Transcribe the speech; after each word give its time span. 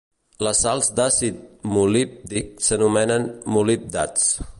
Les 0.45 0.61
sals 0.65 0.87
d'àcid 0.99 1.43
molíbdic 1.75 2.49
s'anomenen 2.69 3.29
molibdats. 3.57 4.33